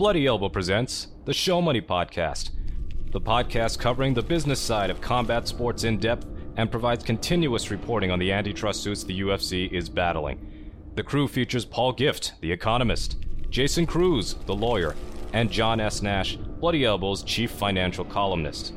[0.00, 2.52] Bloody Elbow presents the Show Money Podcast,
[3.10, 6.26] the podcast covering the business side of combat sports in depth
[6.56, 10.40] and provides continuous reporting on the antitrust suits the UFC is battling.
[10.94, 13.18] The crew features Paul Gift, the economist,
[13.50, 14.96] Jason Cruz, the lawyer,
[15.34, 16.00] and John S.
[16.00, 18.72] Nash, Bloody Elbow's chief financial columnist.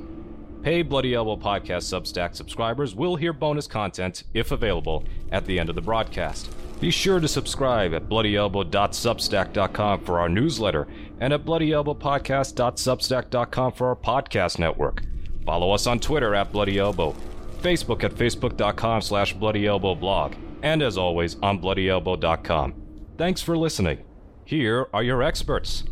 [0.62, 5.70] Pay Bloody Elbow Podcast Substack subscribers will hear bonus content, if available, at the end
[5.70, 6.50] of the broadcast.
[6.84, 10.86] Be sure to subscribe at bloodyelbow.substack.com for our newsletter
[11.22, 15.02] and at bloodyelbowpodcast.substack.com for our podcast network.
[15.46, 17.16] Follow us on Twitter at Bloody Elbow,
[17.62, 22.74] Facebook at facebook.com slash bloodyelbowblog, and as always on bloodyelbow.com.
[23.18, 24.00] Thanks for listening.
[24.44, 25.86] Here are your experts.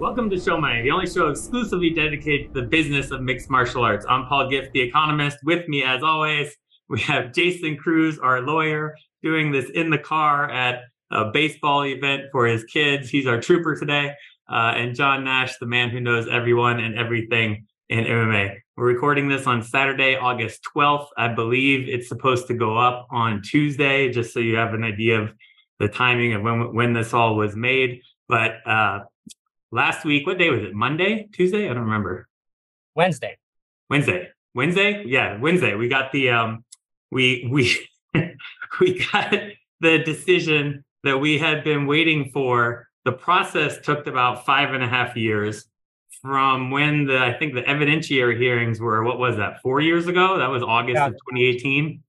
[0.00, 3.84] Welcome to Show Money, the only show exclusively dedicated to the business of mixed martial
[3.84, 4.04] arts.
[4.08, 5.38] I'm Paul Gift, the economist.
[5.44, 6.56] With me, as always,
[6.88, 12.24] we have Jason Cruz, our lawyer, doing this in the car at a baseball event
[12.32, 13.08] for his kids.
[13.08, 14.14] He's our trooper today.
[14.48, 18.56] Uh, and John Nash, the man who knows everyone and everything in MMA.
[18.76, 21.08] We're recording this on Saturday, August 12th.
[21.16, 25.20] I believe it's supposed to go up on Tuesday, just so you have an idea
[25.20, 25.32] of
[25.78, 28.00] the timing of when when this all was made.
[28.28, 29.00] But uh,
[29.70, 30.74] last week, what day was it?
[30.74, 31.68] Monday, Tuesday?
[31.68, 32.28] I don't remember.
[32.94, 33.36] Wednesday.
[33.90, 34.28] Wednesday.
[34.54, 35.04] Wednesday?
[35.06, 35.74] Yeah, Wednesday.
[35.74, 36.64] We got the um
[37.12, 37.78] we we
[38.80, 39.32] we got
[39.80, 42.88] the decision that we had been waiting for.
[43.04, 45.66] The process took about five and a half years
[46.22, 49.04] from when the I think the evidentiary hearings were.
[49.04, 49.60] What was that?
[49.60, 50.38] Four years ago.
[50.38, 51.06] That was August yeah.
[51.06, 52.02] of 2018.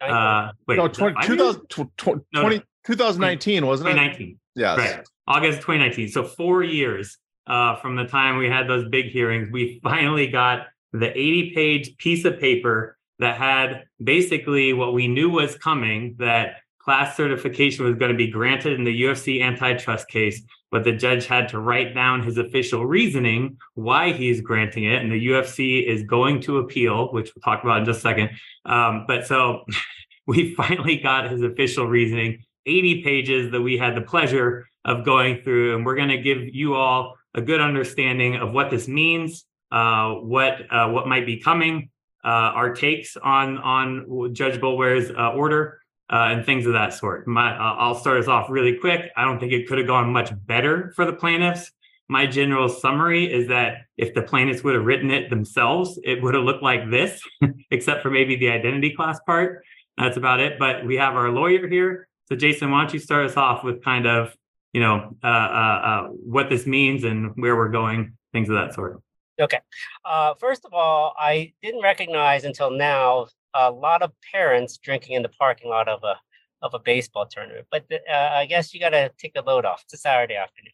[0.00, 2.60] Uh, wait, no, 20, 2000, 20, no, no.
[2.84, 4.28] 2019 wasn't 2019.
[4.28, 4.38] it?
[4.40, 4.40] 2019.
[4.56, 4.78] Yes.
[4.78, 5.06] Right.
[5.28, 6.08] August 2019.
[6.08, 10.66] So four years uh, from the time we had those big hearings, we finally got
[10.92, 16.56] the 80 page piece of paper that had basically what we knew was coming that
[16.78, 21.26] class certification was going to be granted in the UFC antitrust case, but the judge
[21.26, 25.00] had to write down his official reasoning why he's granting it.
[25.00, 28.30] And the UFC is going to appeal, which we'll talk about in just a second.
[28.64, 29.64] Um, but so
[30.26, 35.42] we finally got his official reasoning, 80 pages that we had the pleasure of going
[35.42, 35.76] through.
[35.76, 40.14] And we're going to give you all a good understanding of what this means, uh,
[40.14, 41.90] what uh, what might be coming,
[42.28, 47.26] our takes on on Judge Boulware's uh, order, uh, and things of that sort.
[47.26, 49.10] My, I'll start us off really quick.
[49.16, 51.72] I don't think it could have gone much better for the plaintiffs.
[52.08, 56.34] My general summary is that if the plaintiffs would have written it themselves, it would
[56.34, 57.22] have looked like this,
[57.70, 59.64] except for maybe the identity class part.
[59.96, 60.58] That's about it.
[60.58, 62.08] But we have our lawyer here.
[62.28, 64.36] So, Jason, why don't you start us off with kind of
[64.74, 68.74] you know uh, uh, uh, what this means and where we're going, things of that
[68.74, 69.00] sort.
[69.40, 69.60] Okay.
[70.04, 75.22] Uh, first of all, I didn't recognize until now a lot of parents drinking in
[75.22, 76.16] the parking lot of a
[76.62, 77.66] of a baseball tournament.
[77.70, 79.82] But uh, I guess you got to take the load off.
[79.84, 80.72] It's a Saturday afternoon.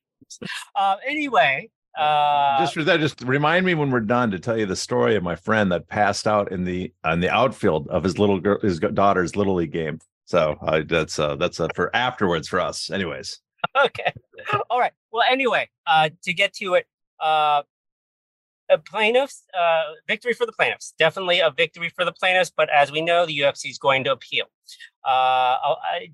[0.76, 4.66] Uh, anyway, uh, just for that, just remind me when we're done to tell you
[4.66, 8.18] the story of my friend that passed out in the on the outfield of his
[8.18, 9.98] little girl, his daughter's little league game.
[10.26, 13.40] So that's uh, that's uh, for afterwards for us, anyways.
[13.84, 14.12] Okay.
[14.70, 14.92] All right.
[15.12, 16.86] Well, anyway, uh, to get to it,
[18.70, 20.94] uh, plaintiffs, uh, victory for the plaintiffs.
[20.98, 24.12] Definitely a victory for the plaintiffs, but as we know, the UFC is going to
[24.12, 24.46] appeal.
[25.04, 25.56] Uh,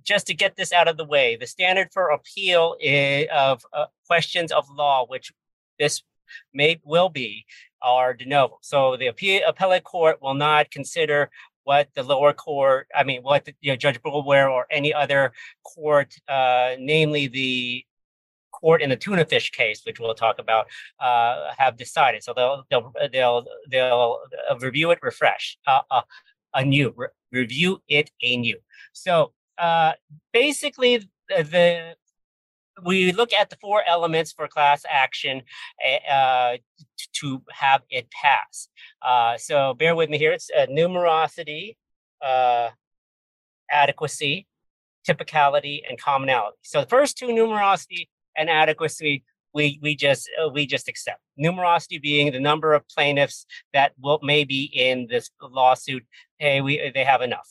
[0.04, 3.86] just to get this out of the way, the standard for appeal is, of uh,
[4.06, 5.32] questions of law, which
[5.78, 6.02] this
[6.52, 7.44] may will be,
[7.82, 8.58] are de novo.
[8.62, 11.30] So the appeal, appellate court will not consider
[11.64, 15.32] what the lower court, I mean, what the, you know, Judge Boulware or any other
[15.64, 17.84] court, uh, namely the
[18.64, 20.64] court in the tuna fish case, which we'll talk about,
[21.06, 22.20] uh, have decided.
[22.26, 24.12] So they'll they'll they'll they'll
[24.68, 26.06] review it, refresh, uh, uh,
[26.54, 28.58] anew, re- review it anew.
[29.04, 29.92] So uh,
[30.32, 30.92] basically,
[31.28, 31.94] the, the
[32.90, 35.42] we look at the four elements for class action
[36.10, 36.56] uh,
[37.18, 38.68] to have it pass.
[39.00, 40.32] Uh, so bear with me here.
[40.32, 41.76] It's uh, numerosity,
[42.20, 42.70] uh,
[43.70, 44.46] adequacy,
[45.08, 46.56] typicality, and commonality.
[46.62, 51.20] So the first two, numerosity and adequacy, we we just uh, we just accept.
[51.38, 56.04] Numerosity being the number of plaintiffs that will may be in this lawsuit.
[56.38, 57.48] Hey, we they have enough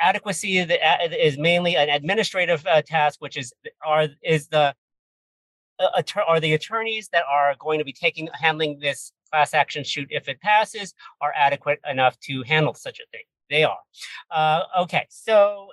[0.00, 3.52] adequacy is mainly an administrative uh, task, which is
[3.84, 4.74] are is the
[5.78, 10.08] uh, are the attorneys that are going to be taking handling this class action suit
[10.10, 13.22] if it passes are adequate enough to handle such a thing.
[13.48, 13.78] They are.
[14.30, 15.68] Uh, okay, so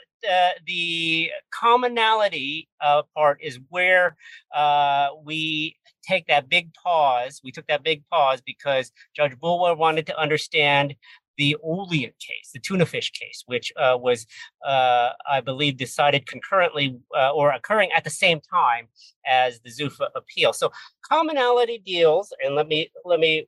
[0.66, 4.16] the commonality uh, part is where
[4.56, 7.42] uh, we take that big pause.
[7.44, 10.96] We took that big pause because Judge Boulware wanted to understand
[11.38, 14.26] the Olean case, the tuna fish case, which uh, was,
[14.66, 18.88] uh, I believe, decided concurrently uh, or occurring at the same time
[19.26, 20.52] as the Zuffa appeal.
[20.52, 20.72] So
[21.04, 23.48] commonality deals, and let me let me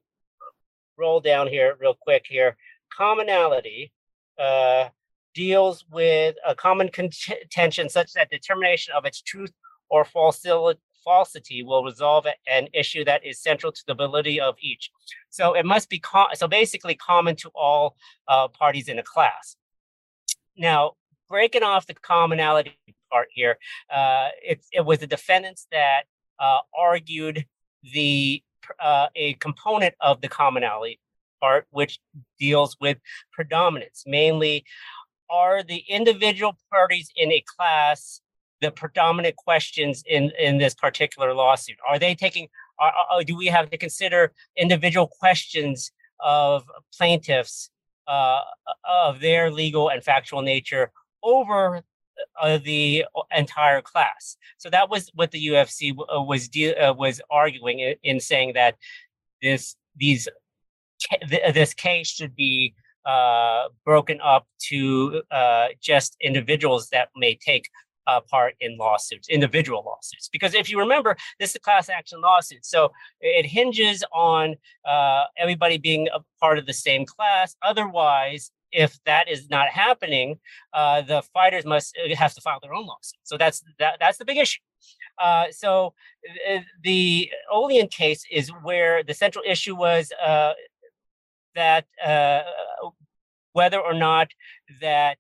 [0.98, 2.58] roll down here real quick here.
[2.96, 3.92] Commonality
[4.38, 4.90] uh,
[5.34, 9.52] deals with a common contention such that determination of its truth
[9.90, 14.92] or falsity will resolve an issue that is central to the validity of each.
[15.30, 17.96] So it must be com- so basically common to all
[18.28, 19.56] uh, parties in a class.
[20.58, 20.94] Now,
[21.30, 22.78] breaking off the commonality
[23.12, 23.58] part here,
[23.92, 26.04] uh, it, it was the defendants that
[26.40, 27.46] uh, argued
[27.94, 28.44] the
[28.80, 31.00] uh, a component of the commonality
[31.42, 32.00] part, which
[32.40, 32.98] deals with
[33.32, 34.04] predominance.
[34.06, 34.66] Mainly,
[35.30, 38.22] are the individual parties in a class
[38.62, 41.78] the predominant questions in in this particular lawsuit?
[41.88, 42.48] Are they taking?
[42.80, 46.64] Are, are, do we have to consider individual questions of
[46.98, 47.70] plaintiffs
[48.08, 48.42] uh,
[48.90, 50.92] of their legal and factual nature
[51.24, 51.82] over
[52.42, 53.06] uh, the
[53.36, 54.38] entire class?
[54.58, 58.54] So that was what the UFC uh, was de- uh, was arguing in, in, saying
[58.54, 58.76] that
[59.42, 60.28] this these
[61.30, 62.74] this case should be
[63.06, 67.70] uh, broken up to uh, just individuals that may take
[68.08, 70.30] uh, part in lawsuits, individual lawsuits.
[70.30, 72.66] Because if you remember, this is a class action lawsuit.
[72.66, 72.92] So
[73.22, 74.56] it hinges on
[74.88, 77.56] uh, everybody being a part of the same class.
[77.62, 80.40] Otherwise, if that is not happening,
[80.74, 83.20] uh, the fighters must uh, have to file their own lawsuit.
[83.24, 84.62] So that's that, that's the big issue.
[85.22, 85.94] Uh, so
[86.50, 90.54] uh, the Olean case is where the central issue was uh,
[91.60, 92.42] that uh,
[93.54, 94.28] whether or not
[94.82, 95.18] that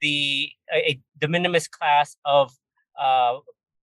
[0.00, 2.52] the a de minimis class of
[3.00, 3.38] uh,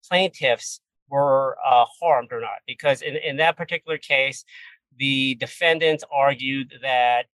[0.07, 0.79] plaintiffs
[1.09, 2.59] were uh, harmed or not.
[2.65, 4.45] Because in, in that particular case,
[4.97, 7.25] the defendants argued that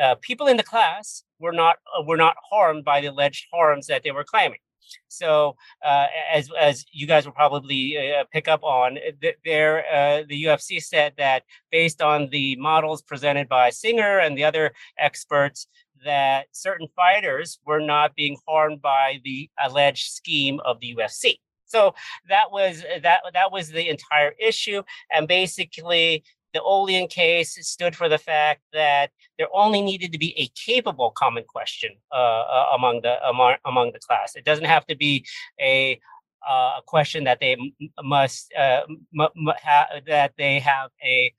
[0.00, 3.86] uh, people in the class were not uh, were not harmed by the alleged harms
[3.88, 4.60] that they were claiming.
[5.08, 8.98] So, uh, as as you guys will probably uh, pick up on,
[9.44, 14.44] there uh, the UFC said that based on the models presented by Singer and the
[14.44, 15.66] other experts,
[16.04, 21.38] that certain fighters were not being harmed by the alleged scheme of the UFC.
[21.68, 21.94] So
[22.28, 24.82] that was that that was the entire issue,
[25.12, 30.34] and basically the Olean case stood for the fact that there only needed to be
[30.38, 34.34] a capable common question uh, uh, among the among, among the class.
[34.34, 35.26] It doesn't have to be
[35.60, 36.00] a
[36.48, 37.56] uh, a question that they
[38.02, 41.32] must uh, m- m- ha- that they have a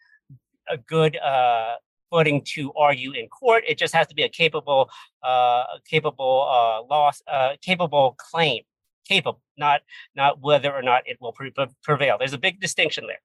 [0.69, 1.75] a good uh,
[2.09, 3.63] footing to argue in court.
[3.67, 4.89] It just has to be a capable,
[5.23, 8.63] uh, capable uh, loss, uh, capable claim,
[9.07, 9.81] capable, not
[10.15, 11.53] not whether or not it will pre-
[11.83, 12.17] prevail.
[12.17, 13.21] There's a big distinction there,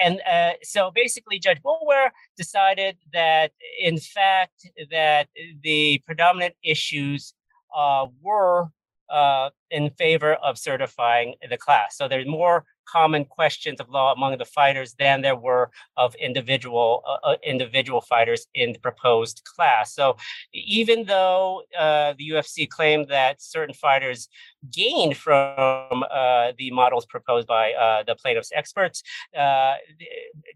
[0.00, 5.28] and uh, so basically, Judge Boulware decided that, in fact, that
[5.62, 7.34] the predominant issues
[7.74, 8.68] uh, were
[9.10, 11.96] uh, in favor of certifying the class.
[11.96, 17.02] So there's more common questions of law among the fighters than there were of individual
[17.06, 19.94] uh, uh individual fighters in the proposed class.
[19.94, 20.16] So
[20.52, 24.28] even though uh, the UFC claimed that certain fighters
[24.70, 29.02] gained from uh, the models proposed by uh, the plaintiffs' experts,
[29.36, 29.74] uh,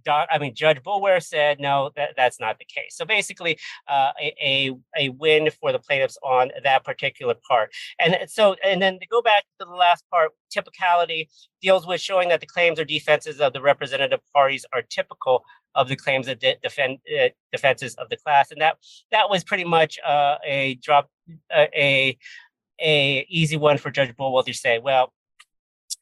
[0.07, 2.97] I mean Judge Boulware said no, that, that's not the case.
[2.97, 3.59] So basically,
[3.89, 4.13] a,
[4.43, 7.73] a a win for the plaintiffs on that particular part.
[7.99, 11.29] And so and then to go back to the last part, typicality
[11.63, 15.45] deals with showing that the claims or defenses of the representative parties are typical
[15.75, 18.77] of the claims of de- defend uh, defenses of the class, and that
[19.11, 21.11] that was pretty much uh, a drop
[21.55, 22.17] uh, a
[22.81, 24.79] a easy one for Judge Boulware to say.
[24.79, 25.13] Well,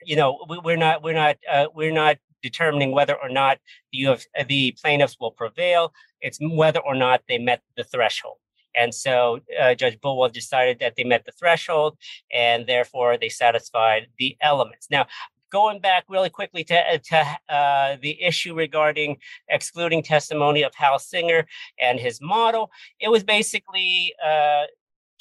[0.04, 3.58] you know, we, are not we're not uh, we're not determining whether or not
[3.92, 5.92] the have, the plaintiffs will prevail.
[6.20, 8.38] It's whether or not they met the threshold.
[8.74, 11.98] And so uh, Judge Boulware decided that they met the threshold
[12.32, 14.88] and therefore they satisfied the elements.
[14.90, 15.06] Now,
[15.50, 20.98] going back really quickly to, uh, to uh, the issue regarding excluding testimony of Hal
[20.98, 21.46] Singer
[21.78, 24.62] and his model, it was basically uh,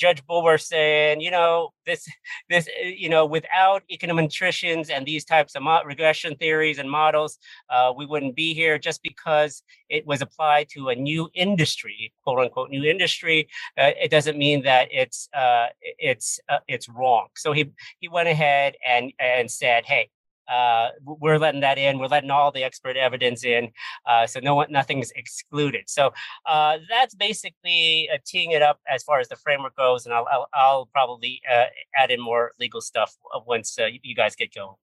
[0.02, 2.02] Judge Boulware saying, you know, this,
[2.50, 7.38] this, uh, you know, without econometricians and these types of mo- regression theories and models,
[7.70, 8.76] uh, we wouldn't be here.
[8.80, 9.54] Just because
[9.90, 14.64] it was applied to a new industry, quote unquote, new industry, uh, it doesn't mean
[14.64, 15.68] that it's uh,
[16.12, 17.28] it's uh, it's wrong.
[17.44, 17.64] So he
[18.00, 20.10] he went ahead and and said, hey,
[20.52, 22.00] uh, we're letting that in.
[22.00, 23.72] We're letting all the expert evidence in,
[24.06, 25.84] uh, so no one, nothing's excluded.
[25.88, 26.12] So
[26.46, 30.28] uh, that's basically uh, teeing it up as far as the framework goes, and I'll
[30.32, 31.66] I'll, I'll probably uh,
[31.96, 33.16] add in more legal stuff
[33.46, 34.76] once uh, you guys get going.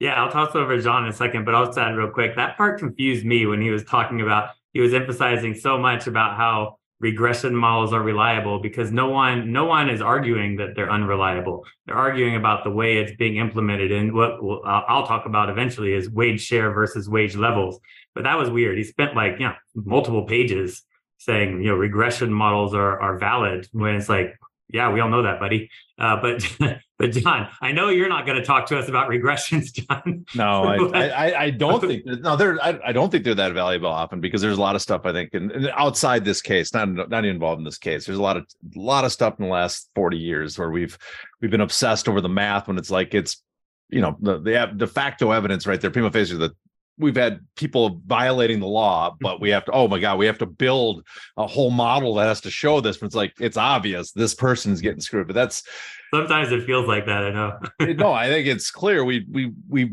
[0.00, 2.34] Yeah, I'll toss over John in a second, but I'll just add real quick.
[2.34, 6.36] That part confused me when he was talking about he was emphasizing so much about
[6.36, 11.64] how regression models are reliable because no one no one is arguing that they're unreliable.
[11.84, 16.08] They're arguing about the way it's being implemented and what i'll talk about eventually is
[16.08, 17.80] wage share versus wage levels.
[18.14, 18.78] But that was weird.
[18.78, 20.82] He spent like you know multiple pages
[21.18, 24.38] saying you know regression models are are valid when it's like
[24.72, 25.70] yeah, we all know that, buddy.
[25.98, 26.56] Uh, but
[26.98, 30.24] but John, I know you're not going to talk to us about regressions, John.
[30.34, 33.88] No, I, I, I don't think no, they're I, I, don't think they're that valuable
[33.88, 37.10] often because there's a lot of stuff I think and, and, outside this case, not
[37.10, 38.06] not involved in this case.
[38.06, 40.96] There's a lot of a lot of stuff in the last 40 years where we've
[41.40, 43.42] we've been obsessed over the math when it's like it's
[43.90, 46.52] you know the the de facto evidence right there prima facie that
[46.98, 50.38] we've had people violating the law, but we have to, oh my God, we have
[50.38, 51.04] to build
[51.36, 52.98] a whole model that has to show this.
[52.98, 55.26] But it's like, it's obvious this person's getting screwed.
[55.26, 55.64] But that's
[56.12, 57.24] sometimes it feels like that.
[57.24, 57.58] I know.
[57.94, 59.04] no, I think it's clear.
[59.04, 59.92] We, we, we,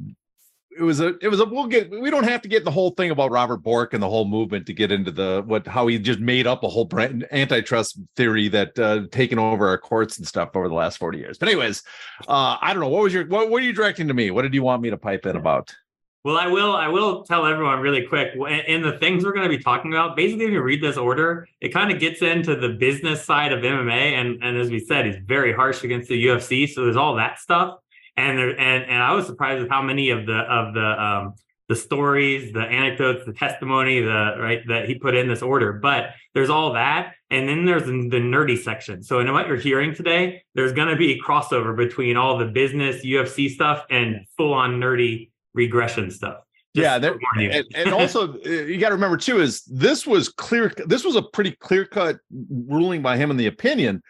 [0.78, 2.92] it was a, it was a, we'll get, we don't have to get the whole
[2.92, 6.00] thing about Robert Bork and the whole movement to get into the, what, how he
[6.00, 10.28] just made up a whole brand antitrust theory that uh, taken over our courts and
[10.28, 11.38] stuff over the last 40 years.
[11.38, 11.84] But anyways,
[12.28, 12.90] uh, I don't know.
[12.90, 14.32] What was your, what, what are you directing to me?
[14.32, 15.74] What did you want me to pipe in about?
[16.30, 16.76] Well, I will.
[16.76, 18.36] I will tell everyone really quick.
[18.68, 21.48] In the things we're going to be talking about, basically, if you read this order,
[21.60, 25.08] it kind of gets into the business side of MMA, and and as we said,
[25.08, 26.70] he's very harsh against the UFC.
[26.70, 27.80] So there's all that stuff,
[28.16, 31.34] and there and and I was surprised with how many of the of the um
[31.68, 35.74] the stories, the anecdotes, the testimony, the right that he put in this order.
[35.74, 39.02] But there's all that, and then there's the nerdy section.
[39.02, 42.46] So in what you're hearing today, there's going to be a crossover between all the
[42.46, 46.38] business UFC stuff and full on nerdy regression stuff.
[46.76, 50.30] Just yeah, there, and, and, also uh, you got to remember too is this was
[50.30, 50.72] clear.
[50.86, 52.20] This was a pretty clear cut
[52.68, 54.04] ruling by him in the opinion,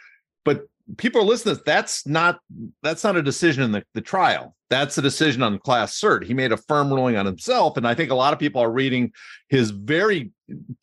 [0.44, 0.68] but
[0.98, 1.58] people are listening.
[1.66, 2.40] That's not
[2.84, 4.56] that's not a decision in the, the trial.
[4.70, 6.26] That's a decision on class cert.
[6.26, 8.72] He made a firm ruling on himself, and I think a lot of people are
[8.72, 9.14] reading
[9.48, 10.32] his very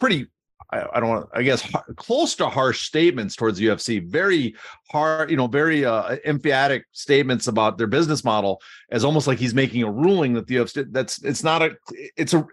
[0.01, 0.29] pretty
[0.71, 4.05] I, I don't want, I guess, close to harsh statements towards UFC.
[4.05, 4.55] Very
[4.91, 9.55] hard, you know, very uh, emphatic statements about their business model, as almost like he's
[9.55, 10.87] making a ruling that the UFC.
[10.91, 11.77] That's it's not a.
[12.17, 12.47] It's a.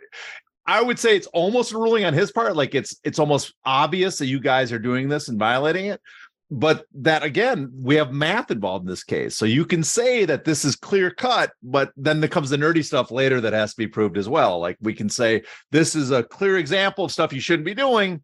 [0.65, 2.55] I would say it's almost a ruling on his part.
[2.55, 5.99] Like it's it's almost obvious that you guys are doing this and violating it
[6.53, 9.35] but that again we have math involved in this case.
[9.35, 12.85] So you can say that this is clear cut but then there comes the nerdy
[12.85, 14.59] stuff later that has to be proved as well.
[14.59, 18.23] Like we can say this is a clear example of stuff you shouldn't be doing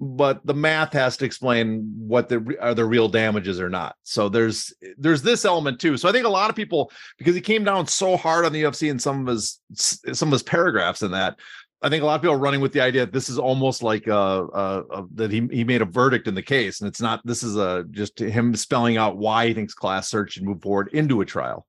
[0.00, 3.96] but the math has to explain what the are the real damages or not.
[4.02, 5.96] So there's there's this element too.
[5.96, 8.64] So i think a lot of people because he came down so hard on the
[8.64, 11.38] ufc in some of his some of his paragraphs in that
[11.84, 13.82] I think a lot of people are running with the idea that this is almost
[13.82, 17.00] like uh, uh, uh, that he he made a verdict in the case, and it's
[17.00, 17.20] not.
[17.26, 20.88] This is a just him spelling out why he thinks class search should move forward
[20.94, 21.66] into a trial.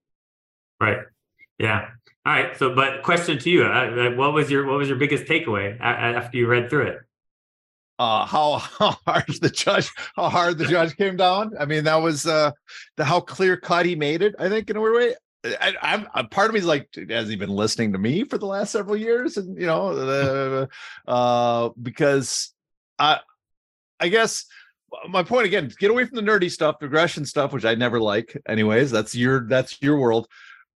[0.79, 0.99] Right.
[1.59, 1.89] Yeah.
[2.25, 2.57] All right.
[2.57, 6.37] So, but question to you: uh, What was your what was your biggest takeaway after
[6.37, 6.99] you read through it?
[7.99, 11.55] Uh, how how hard the judge how hard the judge came down.
[11.59, 12.51] I mean, that was uh
[12.95, 14.33] the how clear cut he made it.
[14.39, 15.15] I think in a weird way.
[15.45, 18.37] I, I'm a part of me is like, has he been listening to me for
[18.37, 19.37] the last several years?
[19.37, 20.69] And you know,
[21.07, 22.53] uh, uh, because
[22.97, 23.19] I,
[23.99, 24.45] I guess
[25.09, 28.41] my point again, get away from the nerdy stuff, regression stuff, which I never like.
[28.47, 30.27] Anyways, that's your that's your world.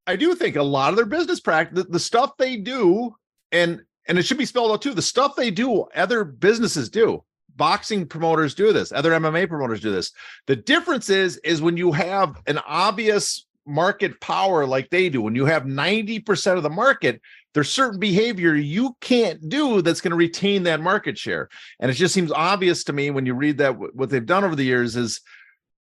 [0.07, 3.15] I do think a lot of their business practice, the, the stuff they do,
[3.53, 4.95] and and it should be spelled out too.
[4.95, 7.23] The stuff they do, other businesses do
[7.57, 10.13] boxing promoters do this other mma promoters do this
[10.47, 15.35] the difference is is when you have an obvious market power like they do, when
[15.35, 17.21] you have 90% of the market,
[17.55, 21.49] there's certain behavior you can't do that's going to retain that market share.
[21.81, 24.57] And it just seems obvious to me when you read that what they've done over
[24.57, 25.21] the years is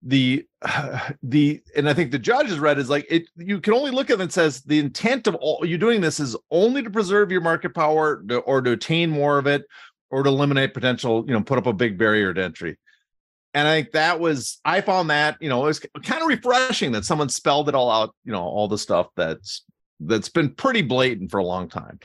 [0.04, 0.46] the
[1.24, 4.10] the and I think the judge has read is like it you can only look
[4.10, 7.32] at it and says the intent of all you doing this is only to preserve
[7.32, 9.66] your market power to, or to attain more of it
[10.10, 12.78] or to eliminate potential, you know, put up a big barrier to entry.
[13.58, 16.92] And I think that was I found that, you know, it was kind of refreshing
[16.92, 19.64] that someone spelled it all out, you know, all the stuff that's
[20.00, 22.00] that's been pretty blatant for a long time.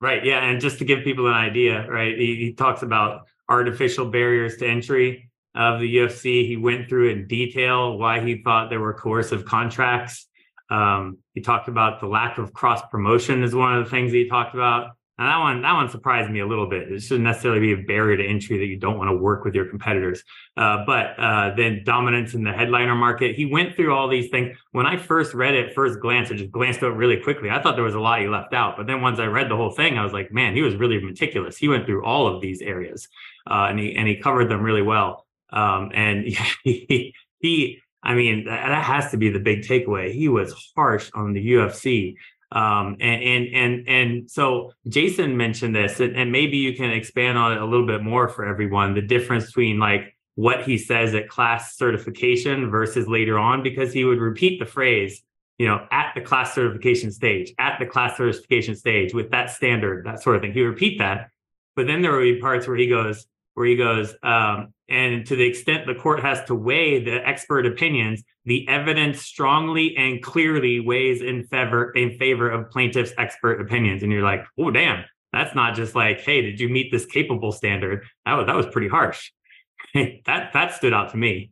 [0.00, 0.24] Right.
[0.24, 0.44] Yeah.
[0.44, 2.16] And just to give people an idea, right?
[2.16, 6.46] He, he talks about artificial barriers to entry of the UFC.
[6.46, 10.28] He went through in detail why he thought there were coercive contracts.
[10.70, 14.28] Um, he talked about the lack of cross promotion is one of the things he
[14.28, 14.92] talked about.
[15.18, 16.90] Now that one, that one surprised me a little bit.
[16.90, 19.54] It shouldn't necessarily be a barrier to entry that you don't want to work with
[19.54, 20.24] your competitors.
[20.56, 23.36] Uh, but uh, then dominance in the headliner market.
[23.36, 24.56] He went through all these things.
[24.72, 27.48] When I first read it, first glance, I just glanced over really quickly.
[27.48, 28.76] I thought there was a lot he left out.
[28.76, 31.00] But then once I read the whole thing, I was like, man, he was really
[31.00, 31.56] meticulous.
[31.56, 33.06] He went through all of these areas,
[33.48, 35.26] uh, and he and he covered them really well.
[35.50, 36.26] Um, and
[36.64, 40.12] he, he, I mean, that has to be the big takeaway.
[40.12, 42.16] He was harsh on the UFC
[42.54, 47.36] Um, and, and and and so Jason mentioned this, and, and maybe you can expand
[47.36, 48.94] on it a little bit more for everyone.
[48.94, 54.04] The difference between like what he says at class certification versus later on, because he
[54.04, 55.22] would repeat the phrase,
[55.58, 60.06] you know, at the class certification stage, at the class certification stage with that standard,
[60.06, 60.52] that sort of thing.
[60.52, 61.30] He would repeat that,
[61.74, 65.36] but then there would be parts where he goes, where he goes, um, and to
[65.36, 70.80] the extent the court has to weigh the expert opinions, the evidence strongly and clearly
[70.80, 74.02] weighs in favor in favor of plaintiff's expert opinions.
[74.02, 77.52] And you're like, oh damn, that's not just like, hey, did you meet this capable
[77.52, 78.04] standard?
[78.26, 79.32] That was that was pretty harsh.
[79.94, 81.50] that that stood out to me.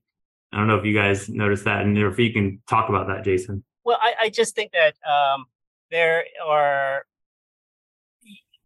[0.52, 3.24] I don't know if you guys noticed that, and if you can talk about that,
[3.24, 3.64] Jason.
[3.84, 5.46] Well, I, I just think that um,
[5.90, 7.06] there are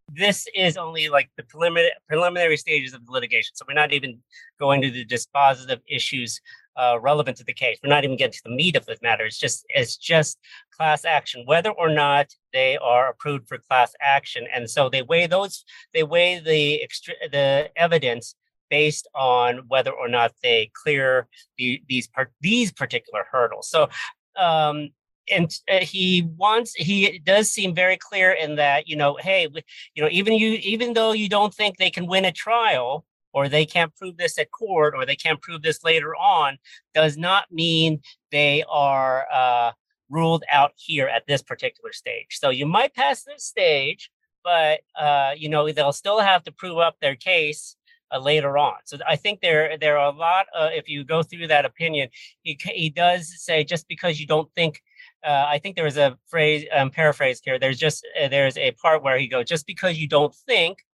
[0.08, 3.54] this is only like the preliminary preliminary stages of the litigation.
[3.54, 4.18] So we're not even
[4.58, 6.40] going to the dispositive issues
[6.76, 7.78] uh, relevant to the case.
[7.82, 9.24] We're not even getting to the meat of the matter.
[9.24, 10.38] It's just it's just
[10.76, 14.46] class action, whether or not they are approved for class action.
[14.54, 18.34] And so they weigh those they weigh the extra the evidence
[18.70, 23.68] based on whether or not they clear the, these part these particular hurdles.
[23.68, 23.88] So
[24.36, 24.90] um,
[25.30, 29.48] and uh, he wants he does seem very clear in that you know hey
[29.94, 33.48] you know even you even though you don't think they can win a trial or
[33.48, 36.58] they can't prove this at court or they can't prove this later on
[36.94, 39.72] does not mean they are uh,
[40.08, 44.10] ruled out here at this particular stage so you might pass this stage
[44.44, 47.76] but uh, you know they'll still have to prove up their case
[48.14, 48.76] uh, later on.
[48.84, 50.46] So I think there there are a lot.
[50.54, 52.08] Uh, if you go through that opinion,
[52.42, 54.80] he he does say just because you don't think
[55.26, 57.58] uh, I think there was a phrase, um, paraphrase here.
[57.58, 60.84] There's just uh, there's a part where he goes, just because you don't think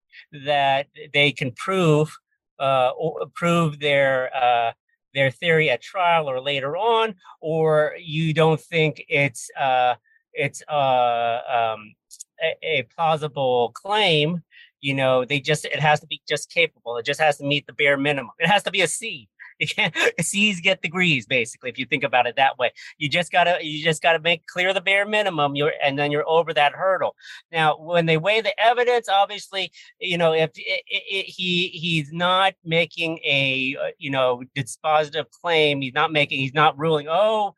[0.47, 2.17] that they can prove
[2.59, 2.93] uh,
[3.35, 4.73] prove their uh,
[5.15, 9.95] their theory at trial or later on, or you don't think it's uh,
[10.33, 11.95] it's uh, um,
[12.43, 14.43] a, a plausible claim,
[14.81, 16.97] you know, they just it has to be just capable.
[16.97, 18.33] It just has to meet the bare minimum.
[18.39, 19.29] It has to be a C.
[19.59, 22.73] You can't C's get degrees, basically, if you think about it that way.
[22.99, 26.29] You just gotta you just gotta make clear the bare minimum, you're and then you're
[26.29, 27.15] over that hurdle.
[27.51, 32.55] Now, when they weigh the evidence, obviously, you know, if it, it, he he's not
[32.65, 37.55] making a uh, you know dispositive claim, he's not making he's not ruling, oh,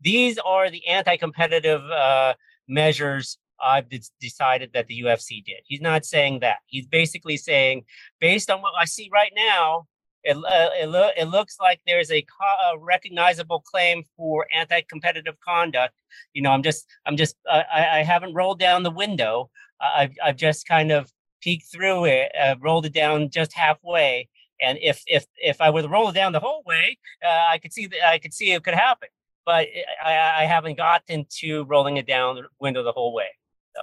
[0.00, 2.34] these are the anti-competitive uh,
[2.68, 3.86] measures I've
[4.20, 5.62] decided that the UFC did.
[5.64, 6.58] He's not saying that.
[6.66, 7.84] He's basically saying,
[8.20, 9.86] based on what I see right now,
[10.26, 15.38] it, uh, it, lo- it looks like there's a, co- a, recognizable claim for anti-competitive
[15.40, 15.94] conduct.
[16.34, 19.50] You know, I'm just, I'm just, uh, I, I, haven't rolled down the window.
[19.80, 24.28] I've, I've just kind of peeked through it, uh, rolled it down just halfway.
[24.60, 27.58] And if, if, if I were to roll it down the whole way, uh, I
[27.58, 29.08] could see that I could see it could happen.
[29.44, 29.68] But
[30.04, 33.28] I, I haven't gotten to rolling it down the window the whole way.
[33.76, 33.82] So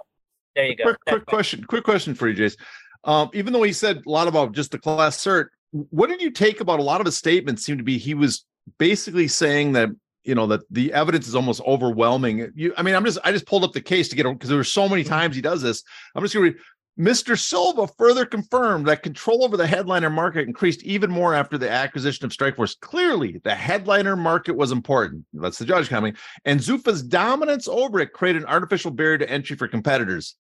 [0.58, 0.84] there you go.
[0.84, 1.64] Quick, quick question.
[1.64, 2.58] Quick question for you, Jace.
[3.06, 6.30] Um, even though he said a lot about just the class cert, what did you
[6.30, 8.46] take about a lot of his statements seemed to be he was
[8.78, 9.90] basically saying that
[10.24, 13.48] you know that the evidence is almost overwhelming you i mean i'm just i just
[13.48, 15.10] pulled up the case to get because there were so many mm-hmm.
[15.10, 15.84] times he does this
[16.16, 16.62] i'm just going to read
[17.00, 17.36] Mr.
[17.36, 22.24] Silva further confirmed that control over the headliner market increased even more after the acquisition
[22.24, 22.80] of Strikeforce.
[22.82, 25.26] Clearly, the headliner market was important.
[25.34, 26.16] That's the judge coming.
[26.46, 30.36] And Zuffa's dominance over it created an artificial barrier to entry for competitors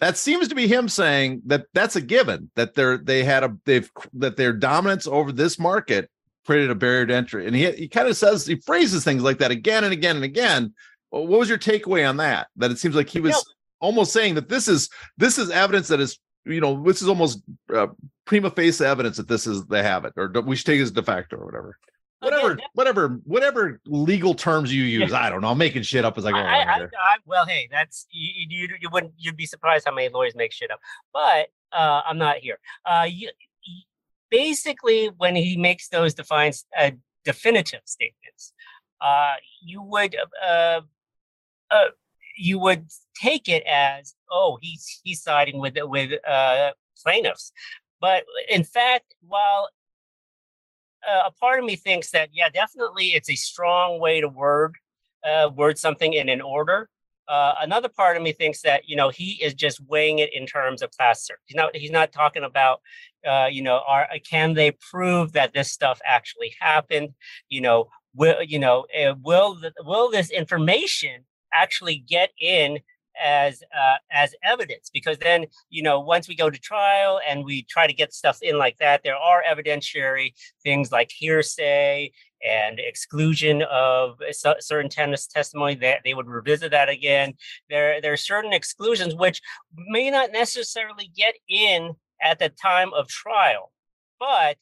[0.00, 3.56] that seems to be him saying that that's a given that they're they had a
[3.64, 6.10] they've that their dominance over this market
[6.46, 7.46] created a barrier to entry.
[7.46, 10.24] And he he kind of says he phrases things like that again and again and
[10.24, 10.74] again.
[11.10, 12.48] What was your takeaway on that?
[12.56, 16.00] That it seems like he was almost saying that this is this is evidence that
[16.00, 17.42] is you know this is almost
[17.74, 17.88] uh,
[18.24, 20.90] prima facie evidence that this is they have it or we should take it as
[20.90, 21.78] de facto or whatever
[22.20, 25.12] whatever, okay, whatever, whatever legal terms you use.
[25.12, 25.48] I don't know.
[25.48, 26.38] I'm making shit up as I go.
[26.38, 28.68] I, I, I, well, hey, that's you, you.
[28.80, 29.12] You wouldn't.
[29.18, 30.80] You'd be surprised how many lawyers make shit up.
[31.12, 32.58] But uh, I'm not here.
[32.84, 33.30] Uh, you,
[34.30, 36.92] basically, when he makes those defines uh,
[37.24, 38.52] definitive statements,
[39.00, 40.80] uh, you would uh,
[41.70, 41.84] uh,
[42.36, 47.52] you would take it as, oh, he's he's siding with with uh, plaintiffs.
[48.00, 49.68] But in fact, while
[51.08, 54.74] uh, a part of me thinks that yeah, definitely it's a strong way to word
[55.24, 56.88] uh, word something in an order.
[57.28, 60.46] Uh, another part of me thinks that you know he is just weighing it in
[60.46, 61.36] terms of class cert.
[61.46, 62.80] He's not he's not talking about
[63.26, 67.10] uh, you know are can they prove that this stuff actually happened?
[67.48, 72.80] You know will you know uh, will will this information actually get in
[73.20, 77.62] as uh, as evidence because then you know once we go to trial and we
[77.64, 82.10] try to get stuff in like that there are evidentiary things like hearsay
[82.42, 84.18] and exclusion of
[84.60, 87.34] certain tennis testimony that they would revisit that again.
[87.68, 89.40] There, there are certain exclusions which
[89.76, 93.72] may not necessarily get in at the time of trial,
[94.18, 94.56] but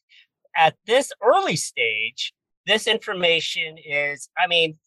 [0.57, 2.33] at this early stage,
[2.67, 4.79] this information is, I mean,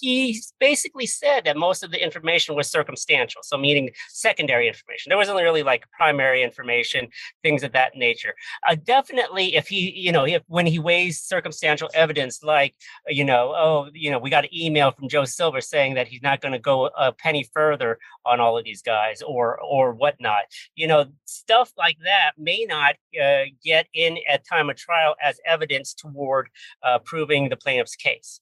[0.00, 5.10] he basically said that most of the information was circumstantial, so meaning secondary information.
[5.10, 7.08] There wasn't really like primary information,
[7.42, 8.34] things of that nature.
[8.68, 12.74] Uh, definitely, if he, you know, if when he weighs circumstantial evidence, like
[13.08, 16.22] you know, oh, you know, we got an email from Joe Silva saying that he's
[16.22, 20.44] not going to go a penny further on all of these guys, or or whatnot.
[20.74, 25.38] You know, stuff like that may not uh, get in at time of trial as
[25.46, 26.48] evidence toward
[26.82, 28.40] uh, proving the plaintiff's case.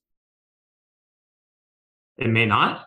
[2.22, 2.86] It may not.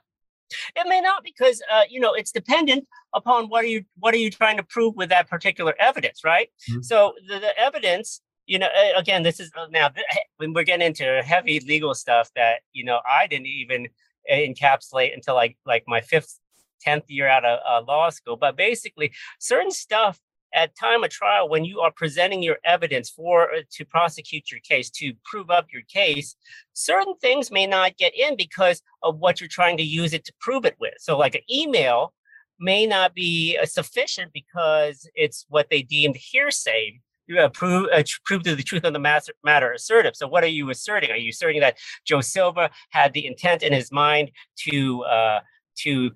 [0.75, 4.17] It may not because uh, you know it's dependent upon what are you what are
[4.17, 6.49] you trying to prove with that particular evidence, right?
[6.69, 6.81] Mm-hmm.
[6.81, 9.89] So the, the, evidence, you know, again, this is uh, now
[10.37, 13.87] when we're getting into heavy legal stuff that you know I didn't even
[14.31, 16.39] encapsulate until like like my fifth,
[16.79, 18.37] tenth year out of uh, law school.
[18.37, 20.19] But basically, certain stuff
[20.55, 24.61] at time of trial when you are presenting your evidence for uh, to prosecute your
[24.61, 26.35] case to prove up your case
[26.73, 30.33] certain things may not get in because of what you're trying to use it to
[30.39, 32.13] prove it with so like an email
[32.59, 38.03] may not be uh, sufficient because it's what they deemed hearsay you have prove, uh,
[38.23, 40.15] prove to the truth of the matter, matter assertive.
[40.15, 41.11] So, what are you asserting?
[41.11, 44.31] Are you asserting that Joe Silva had the intent in his mind
[44.67, 45.39] to uh,
[45.79, 46.11] to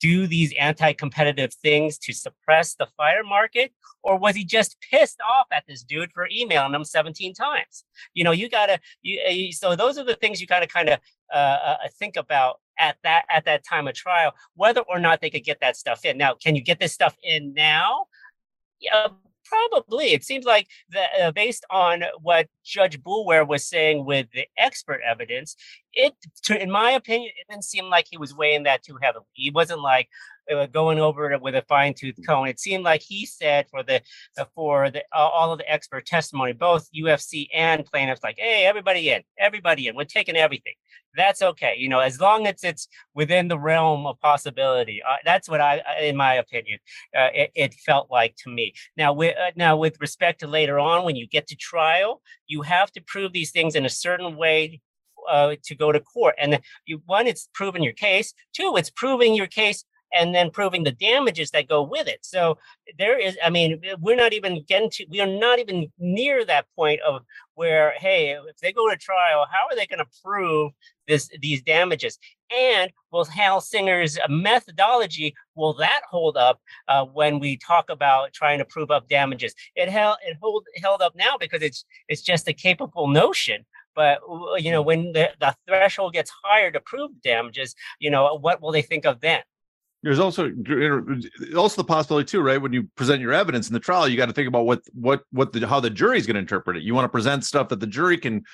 [0.00, 3.72] do these anti-competitive things to suppress the fire market?
[4.02, 7.84] Or was he just pissed off at this dude for emailing him 17 times?
[8.14, 11.00] You know you gotta you, uh, so those are the things you gotta kind of
[11.32, 15.30] uh, uh, think about at that at that time of trial whether or not they
[15.30, 16.18] could get that stuff in.
[16.18, 18.06] Now can you get this stuff in now?
[18.80, 19.08] Yeah
[19.52, 20.12] Probably.
[20.12, 25.02] It seems like that uh, based on what Judge Boulware was saying with the expert
[25.06, 25.56] evidence,
[25.92, 29.26] it, to, in my opinion, it didn't seem like he was weighing that too heavily.
[29.34, 30.08] He wasn't like,
[30.50, 32.46] uh, going over it with a fine tooth comb.
[32.46, 34.00] It seemed like he said for the
[34.38, 38.64] uh, for the uh, all of the expert testimony, both UFC and plaintiffs, like, hey,
[38.64, 39.96] everybody in, everybody in.
[39.96, 40.74] We're taking everything.
[41.14, 45.02] That's okay, you know, as long as it's within the realm of possibility.
[45.06, 46.78] Uh, that's what I, in my opinion,
[47.16, 48.72] uh, it, it, felt like to me.
[48.96, 52.62] Now, with uh, now with respect to later on, when you get to trial, you
[52.62, 54.80] have to prove these things in a certain way
[55.28, 56.34] uh, to go to court.
[56.38, 58.34] And you, one, it's proving your case.
[58.54, 62.20] Two, it's proving your case and then proving the damages that go with it.
[62.22, 62.58] So
[62.98, 66.66] there is, I mean, we're not even getting to, we are not even near that
[66.76, 67.22] point of
[67.54, 70.72] where, hey, if they go to trial, how are they going to prove
[71.08, 72.18] this these damages?
[72.56, 78.58] And will Hal Singer's methodology will that hold up uh, when we talk about trying
[78.58, 79.54] to prove up damages?
[79.74, 83.64] It held it hold held up now because it's it's just a capable notion.
[83.94, 84.20] But
[84.58, 88.72] you know, when the, the threshold gets higher to prove damages, you know, what will
[88.72, 89.42] they think of then?
[90.02, 90.50] There's also
[91.56, 94.26] also the possibility too right when you present your evidence in the trial you got
[94.26, 96.82] to think about what what what the how the jury's going to interpret it.
[96.82, 98.44] You want to present stuff that the jury can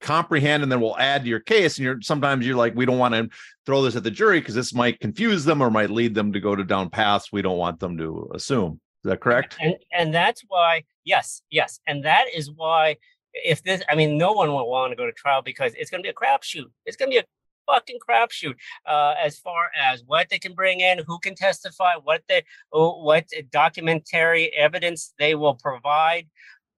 [0.00, 2.98] comprehend and then we'll add to your case and you're sometimes you're like we don't
[2.98, 3.28] want to
[3.64, 6.40] throw this at the jury because this might confuse them or might lead them to
[6.40, 8.80] go to down paths we don't want them to assume.
[9.04, 9.56] Is that correct?
[9.60, 12.96] And and that's why yes yes and that is why
[13.32, 16.02] if this i mean no one will want to go to trial because it's going
[16.02, 16.70] to be a crapshoot.
[16.84, 17.24] It's going to be a
[17.66, 18.54] fucking crapshoot
[18.86, 23.26] uh, as far as what they can bring in, who can testify, what they, what
[23.50, 26.26] documentary evidence they will provide.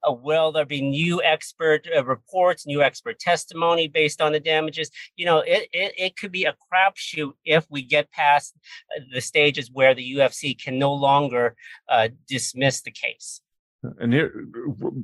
[0.06, 4.90] Uh, will there be new expert uh, reports, new expert testimony based on the damages?
[5.16, 8.54] You know, it, it, it could be a crapshoot if we get past
[8.96, 11.56] uh, the stages where the UFC can no longer
[11.88, 13.40] uh, dismiss the case.
[14.00, 14.32] And here,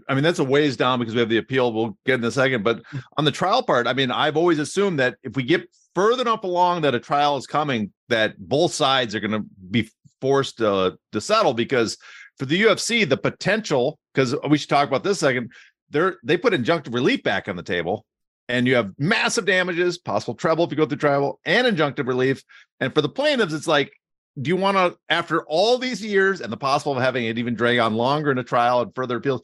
[0.08, 1.72] I mean, that's a ways down because we have the appeal.
[1.72, 2.64] We'll get in a second.
[2.64, 3.02] But mm.
[3.16, 6.42] on the trial part, I mean, I've always assumed that if we get further enough
[6.42, 9.88] along that a trial is coming, that both sides are going to be
[10.20, 11.96] forced uh, to settle because
[12.38, 15.52] for the UFC, the potential, because we should talk about this second,
[15.90, 18.04] they're they put injunctive relief back on the table.
[18.48, 22.42] And you have massive damages, possible treble if you go through trial, and injunctive relief.
[22.80, 23.92] And for the plaintiffs, it's like
[24.40, 27.54] do you want to, after all these years and the possible of having it even
[27.54, 29.42] drag on longer in a trial and further appeals,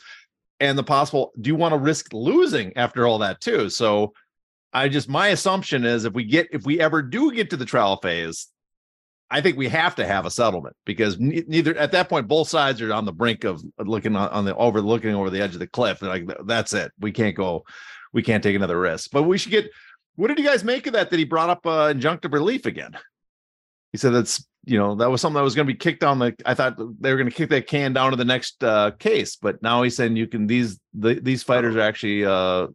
[0.58, 3.70] and the possible, do you want to risk losing after all that too?
[3.70, 4.12] So
[4.72, 7.64] I just, my assumption is if we get, if we ever do get to the
[7.64, 8.48] trial phase,
[9.30, 12.82] I think we have to have a settlement because neither at that point both sides
[12.82, 15.68] are on the brink of looking on the over looking over the edge of the
[15.68, 16.02] cliff.
[16.02, 17.64] Like that's it, we can't go,
[18.12, 19.10] we can't take another risk.
[19.12, 19.70] But we should get.
[20.16, 21.10] What did you guys make of that?
[21.10, 22.98] That he brought up uh, injunctive relief again?
[23.92, 26.18] He said that's you know that was something that was going to be kicked down
[26.18, 28.90] the i thought they were going to kick that can down to the next uh
[28.92, 32.66] case but now he's saying you can these the, these fighters are actually uh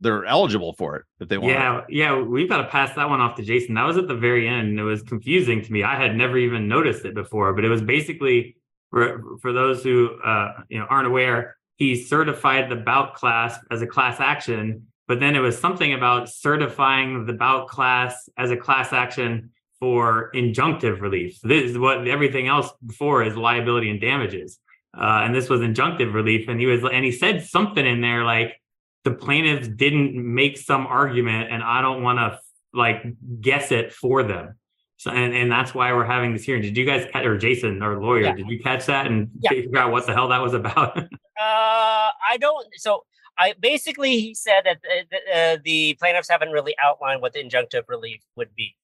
[0.00, 1.52] they're eligible for it if they want.
[1.52, 3.74] Yeah, yeah, we've got to pass that one off to Jason.
[3.74, 4.78] That was at the very end.
[4.78, 5.82] It was confusing to me.
[5.82, 8.56] I had never even noticed it before, but it was basically
[8.90, 13.82] for for those who uh, you know aren't aware, he certified the bout class as
[13.82, 18.56] a class action, but then it was something about certifying the bout class as a
[18.56, 19.50] class action
[19.80, 21.40] for injunctive relief.
[21.42, 24.58] This is what everything else before is liability and damages.
[24.96, 26.48] Uh, and this was injunctive relief.
[26.48, 28.60] And he was, and he said something in there like
[29.04, 32.38] the plaintiffs didn't make some argument, and I don't want to
[32.74, 33.02] like
[33.40, 34.56] guess it for them.
[34.98, 36.60] So, and, and that's why we're having this hearing.
[36.60, 38.34] Did you guys or Jason, our lawyer, yeah.
[38.34, 39.50] did you catch that and yeah.
[39.50, 40.98] figure out what the hell that was about?
[40.98, 41.06] uh,
[41.40, 42.66] I don't.
[42.76, 43.04] So
[43.38, 47.84] I basically he said that the, uh, the plaintiffs haven't really outlined what the injunctive
[47.88, 48.76] relief would be.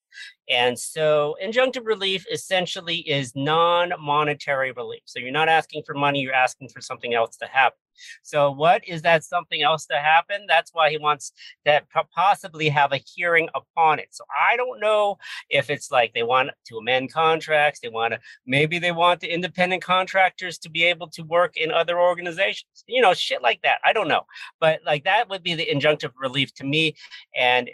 [0.49, 5.03] And so injunctive relief essentially is non monetary relief.
[5.05, 7.79] So you're not asking for money, you're asking for something else to happen.
[8.23, 10.47] So, what is that something else to happen?
[10.49, 11.33] That's why he wants
[11.65, 11.83] to
[12.15, 14.09] possibly have a hearing upon it.
[14.11, 15.19] So, I don't know
[15.51, 19.33] if it's like they want to amend contracts, they want to, maybe they want the
[19.33, 23.79] independent contractors to be able to work in other organizations, you know, shit like that.
[23.85, 24.23] I don't know.
[24.61, 26.95] But like that would be the injunctive relief to me.
[27.37, 27.69] And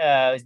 [0.00, 0.38] uh,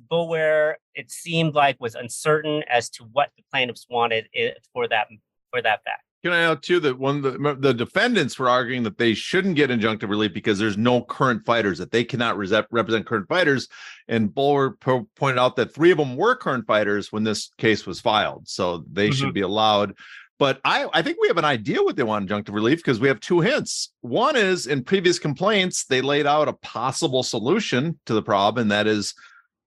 [0.97, 4.29] it seemed like was uncertain as to what the plaintiffs wanted
[4.73, 5.09] for that
[5.51, 6.06] for that fact.
[6.27, 9.71] Can I add too that one the the defendants were arguing that they shouldn't get
[9.71, 13.69] injunctive relief because there's no current fighters that they cannot represent current fighters,
[14.09, 18.01] and Boulware pointed out that three of them were current fighters when this case was
[18.01, 19.15] filed, so they mm-hmm.
[19.15, 19.95] should be allowed.
[20.37, 23.07] But I, I think we have an idea what they want injunctive relief because we
[23.07, 23.93] have two hints.
[24.01, 28.73] One is in previous complaints, they laid out a possible solution to the problem, and
[28.73, 29.15] that is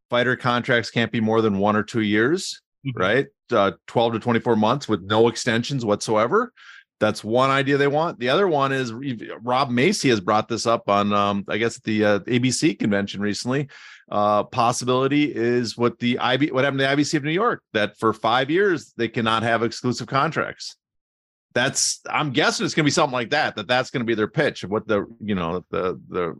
[0.09, 2.99] fighter contracts can't be more than one or two years, mm-hmm.
[2.99, 3.27] right?
[3.51, 6.53] uh, 12 to 24 months with no extensions whatsoever.
[6.99, 8.19] That's one idea they want.
[8.19, 12.03] The other one is Rob Maysey has brought this up on, um, I guess, the
[12.03, 13.69] uh, ABC convention recently.
[14.11, 17.97] Uh, possibility is what the IB, what happened to the IBC of New York, that
[17.97, 20.75] for five years they cannot have exclusive contracts.
[21.53, 23.55] That's, I'm guessing it's going to be something like that.
[23.55, 26.35] That that's going to be their pitch of what the, you know, the the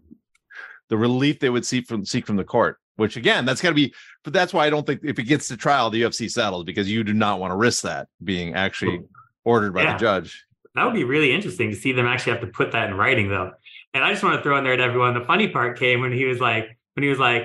[0.90, 3.76] the relief they would seek from seek from the court which again, that's got to
[3.76, 6.64] be, but that's why I don't think if it gets to trial, the UFC settles
[6.64, 9.02] because you do not want to risk that being actually
[9.44, 9.94] ordered by yeah.
[9.94, 10.46] the judge.
[10.76, 13.30] That would be really interesting to see them actually have to put that in writing,
[13.30, 13.52] though.
[13.94, 15.14] And I just want to throw in there to everyone.
[15.14, 17.44] The funny part came when he was like, when he was like,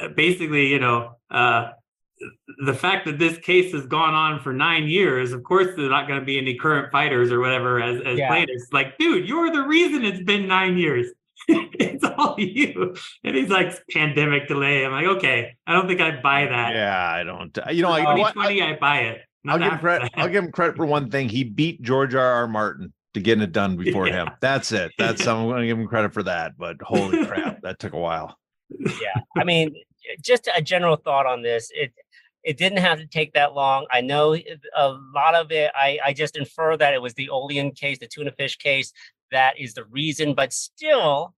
[0.00, 1.70] uh, basically, you know, uh,
[2.64, 6.08] the fact that this case has gone on for nine years, of course, there's not
[6.08, 8.28] going to be any current fighters or whatever as, as yeah.
[8.28, 8.72] plaintiffs.
[8.72, 11.08] Like, dude, you're the reason it's been nine years.
[11.78, 12.94] it's all you.
[13.24, 14.84] And he's like, pandemic delay.
[14.84, 16.74] I'm like, okay, I don't think I buy that.
[16.74, 17.56] Yeah, I don't.
[17.56, 19.20] Uh, you know, like 2020, I, I buy it.
[19.48, 21.28] I'll give, credit, I'll give him credit for one thing.
[21.28, 22.24] He beat George R.
[22.24, 22.48] R.
[22.48, 24.24] Martin to getting it done before yeah.
[24.24, 24.30] him.
[24.40, 24.92] That's it.
[24.98, 26.56] That's I'm going to give him credit for that.
[26.58, 28.36] But holy crap, that took a while.
[28.68, 29.74] Yeah, I mean,
[30.22, 31.70] just a general thought on this.
[31.74, 31.92] It
[32.42, 33.86] it didn't have to take that long.
[33.90, 34.36] I know
[34.76, 35.70] a lot of it.
[35.74, 38.92] I I just infer that it was the Olean case, the tuna fish case,
[39.32, 40.34] that is the reason.
[40.34, 41.34] But still,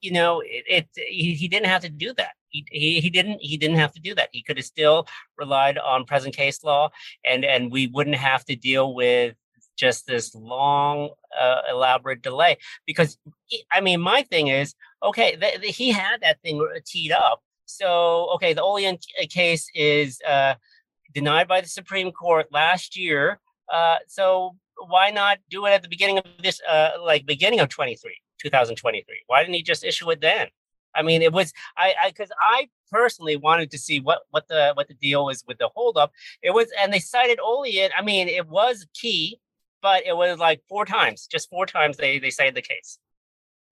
[0.00, 2.32] you know, it, it he, he, didn't have to do that.
[2.48, 4.28] He, he, he didn't he didn't have to do that.
[4.32, 6.90] He could have still relied on present case law,
[7.24, 9.34] and and we wouldn't have to deal with
[9.76, 12.58] just this long, uh, elaborate delay.
[12.86, 13.18] Because
[13.70, 17.42] I mean, my thing is, okay, th- th- he had that thing teed up.
[17.66, 18.98] So okay, the Olean
[19.28, 20.54] case is uh,
[21.14, 23.40] denied by the Supreme Court last year.
[23.72, 24.56] Uh, so
[24.88, 29.22] why not do it at the beginning of this, uh, like beginning of 23, 2023?
[29.26, 30.48] Why didn't he just issue it then?
[30.94, 34.88] I mean, it was I because I, personally wanted to see what what the what
[34.88, 36.12] the deal was with the holdup.
[36.42, 37.90] It was, and they cited Olean.
[37.96, 39.38] I mean, it was key,
[39.82, 42.98] but it was like four times, just four times they they cited the case.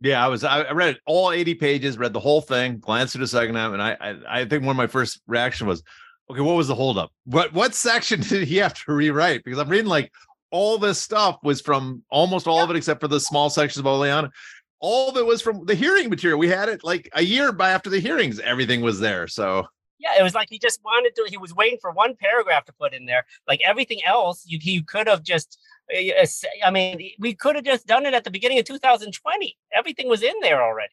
[0.01, 0.45] Yeah, I was.
[0.45, 3.83] I read all eighty pages, read the whole thing, glanced at a second time, and
[3.83, 5.83] I, I I think one of my first reaction was,
[6.31, 7.11] okay, what was the holdup?
[7.25, 9.45] What what section did he have to rewrite?
[9.45, 10.13] Because I'm reading like
[10.55, 12.63] all this stuff was from almost all yeah.
[12.63, 14.31] of it except for the small sections of Olean.
[14.79, 16.39] All of it was from the hearing material.
[16.39, 18.39] We had it like a year by after the hearings.
[18.39, 19.27] Everything was there.
[19.27, 19.67] So
[19.99, 21.27] yeah, it was like he just wanted to.
[21.29, 23.27] He was waiting for one paragraph to put in there.
[23.49, 25.59] Like everything else, you, he could have just.
[25.93, 26.25] Uh,
[26.65, 29.57] I mean, we could have just done it at the beginning of 2020.
[29.77, 30.89] Everything was in there already.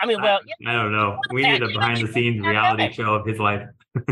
[0.00, 1.16] I mean, well, I, I don't know.
[1.30, 3.68] We need a behind the scenes reality show of his life.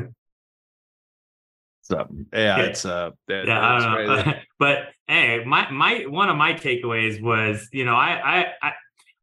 [1.90, 4.32] So yeah, it's uh yeah, I don't know.
[4.60, 8.72] but hey, my my one of my takeaways was, you know, I I I,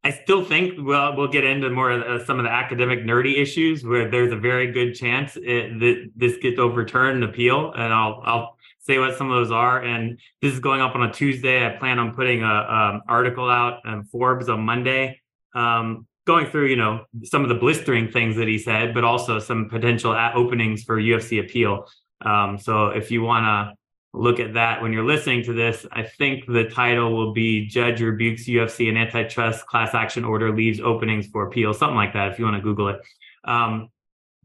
[0.03, 3.39] I still think well we'll get into more of uh, some of the academic nerdy
[3.39, 7.93] issues where there's a very good chance it, that this gets overturned and appeal, and
[7.93, 9.81] I'll I'll say what some of those are.
[9.81, 11.65] And this is going up on a Tuesday.
[11.65, 15.21] I plan on putting a, a article out in Forbes on Monday,
[15.55, 19.39] um, going through you know some of the blistering things that he said, but also
[19.39, 21.87] some potential openings for UFC appeal.
[22.21, 23.77] Um, so if you want to
[24.13, 28.01] look at that when you're listening to this, I think the title will be Judge
[28.01, 32.39] Rebukes UFC and Antitrust Class Action Order Leaves Openings for Appeal, something like that, if
[32.39, 33.01] you want to Google it.
[33.43, 33.89] Um,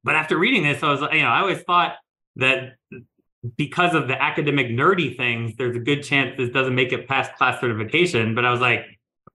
[0.04, 1.94] but after reading this, I was, like, you know, I always thought
[2.36, 2.74] that
[3.56, 7.34] because of the academic nerdy things, there's a good chance this doesn't make it past
[7.34, 8.34] class certification.
[8.34, 8.84] But I was like,